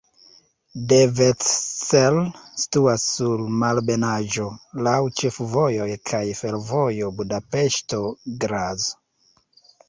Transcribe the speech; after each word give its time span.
Devecser 0.91 2.15
situas 2.61 3.05
sur 3.09 3.43
malebenaĵo, 3.63 4.47
laŭ 4.87 4.95
ĉefvojoj 5.21 5.87
kaj 6.13 6.23
fervojo 6.41 7.13
Budapeŝto-Graz. 7.21 8.89